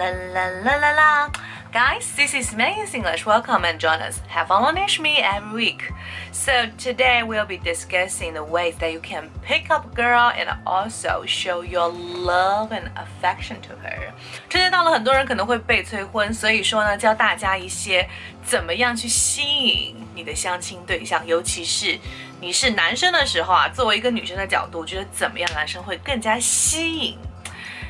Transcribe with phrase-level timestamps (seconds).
[0.00, 1.30] La la la la la.
[1.70, 3.26] Guys, this is Maggie's English.
[3.26, 4.22] Welcome and join us.
[4.28, 5.92] Have fun with me every week.
[6.32, 10.48] So today we'll be discussing the ways that you can pick up a girl and
[10.64, 14.14] also show your love and affection to her.
[14.48, 18.08] 春节到了，很多人可能会被催婚，所以说呢，教大家一些
[18.42, 21.98] 怎么样去吸引你的相亲对象，尤其是
[22.40, 27.18] 你是男生的时候啊，作为一个女生的角度，觉得怎么样男生会更加吸引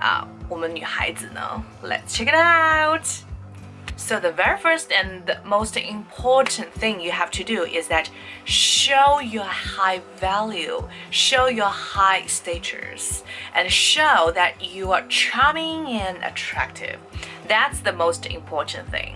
[0.00, 1.63] 啊？Uh, 我们女孩子呢？
[1.83, 3.05] Let's check it out.
[3.99, 8.09] So the very first and the most important thing you have to do is that
[8.45, 13.23] show your high value, show your high status,
[13.55, 16.99] and show that you are charming and attractive.
[17.47, 19.15] That's the most important thing.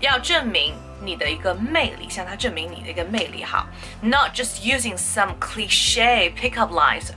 [0.00, 3.66] 要证明你的一个魅力，向他证明你的一个魅力哈。
[4.02, 7.08] Not just using some cliche pickup lines，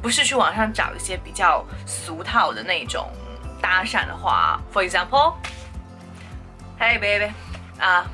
[0.00, 3.10] 不是去网上找一些比较俗套的那种
[3.60, 4.60] 搭讪的话。
[4.72, 7.32] For example，Hey baby，
[7.78, 8.06] 啊、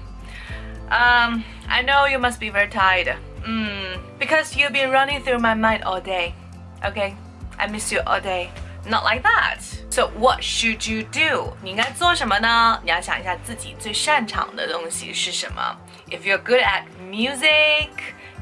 [0.91, 3.17] uh,，um, I know you must be very tired.
[3.47, 6.34] Mm, because you've been running through my mind all day.
[6.83, 7.14] Okay,
[7.56, 8.51] I miss you all day.
[8.84, 9.59] Not like that.
[9.91, 11.56] So what should you do?
[11.62, 12.81] 你应该做什么呢？
[12.83, 15.77] 你要想一下自己最擅长的东西是什么。
[16.09, 17.91] If you're good at music,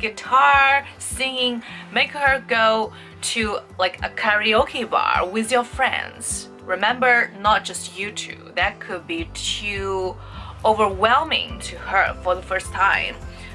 [0.01, 2.93] guitar, singing, make her go
[3.33, 6.49] to like a karaoke bar with your friends.
[6.65, 8.53] Remember, not just you two.
[8.55, 10.17] That could be too
[10.65, 13.15] overwhelming to her for the first time.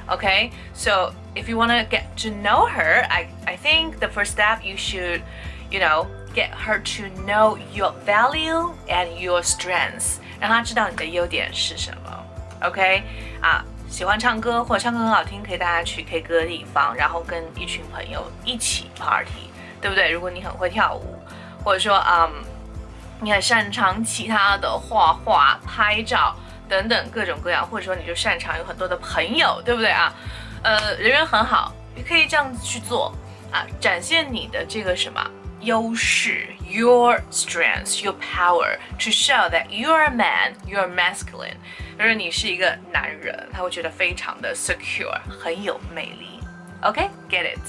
[0.09, 4.31] Okay, so if you want to get to know her, I, I think the first
[4.31, 5.22] step you should,
[5.72, 12.26] you know, get her to know your value and your strengths，让她知道你的优点是什么。
[12.62, 13.04] OK，
[13.42, 20.11] 啊， 喜欢唱歌或者唱歌很好听，可以大家去 K 歌的地方，然后跟一群朋友一起 party，对不对？
[20.11, 21.19] 如果你很会跳舞，
[21.65, 22.31] 或者说嗯，
[23.20, 26.37] 你很擅长其他的画画、拍照
[26.69, 30.13] 等等各种各样，或者说你就擅长有很多的朋友，对不对啊？
[30.63, 33.14] 呃，人缘很好，也可以这样子去做
[33.51, 35.24] 啊，展现你的这个什么？
[35.61, 41.57] 优势，your strength, your power to show that you're a man, you're masculine。
[41.98, 46.39] 就是你是一个男人，他会觉得非常的 secure，很有魅力。
[46.82, 47.60] Okay, get it?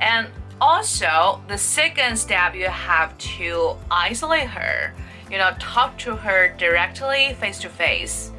[0.00, 0.28] And
[0.58, 4.92] also, the second step, you have to isolate her.
[5.28, 8.30] You know, talk to her directly, face to face.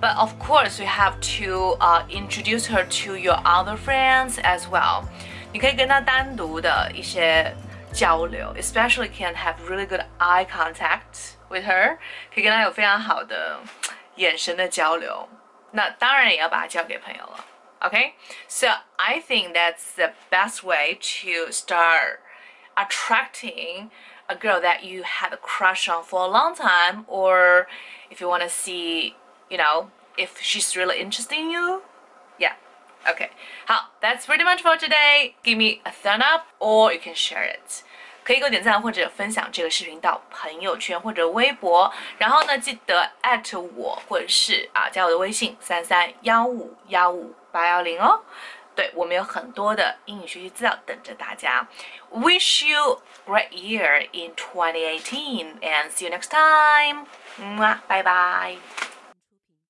[0.00, 5.04] But of course, you have to uh, introduce her to your other friends as well.
[5.52, 7.52] 你可以跟她单独的一些
[7.92, 11.98] 交流，especially can have really good eye contact with her，
[12.32, 13.58] 可以跟她有非常好的
[14.16, 15.28] 眼神的交流。
[15.72, 17.44] 那当然也要把她交给朋友了。
[17.80, 18.14] Okay,
[18.48, 22.18] so I think that's the best way to start
[22.74, 23.90] attracting
[24.26, 27.66] a girl that you had a crush on for a long time, or
[28.10, 29.14] if you want to see,
[29.48, 31.82] you know, if she's really interested in you.
[32.38, 32.54] Yeah.
[33.06, 33.30] Okay.
[33.66, 35.34] 好，That's pretty much for today.
[35.44, 37.84] Give me a thumb up or you can share it.
[38.23, 48.21] 可以给我点赞或者分享这个视频到朋友圈或者微博，然后呢记得艾特我或者是啊加我的微信三三幺五幺五八幺零哦。
[48.75, 51.67] 对我们有很多的英语学习资料等着大家。
[52.11, 57.05] Wish you great year in 2018 and see you next time.
[57.37, 58.57] 么，拜拜。